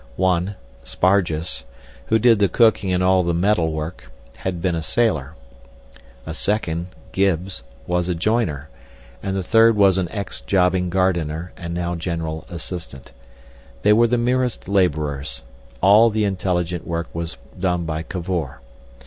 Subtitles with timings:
[0.15, 1.63] One, Spargus,
[2.07, 5.35] who did the cooking and all the metal work, had been a sailor;
[6.25, 8.67] a second, Gibbs, was a joiner;
[9.21, 13.11] and the third was an ex jobbing gardener, and now general assistant.
[13.83, 15.43] They were the merest labourers.
[15.81, 18.57] All the intelligent work was done by Cavor.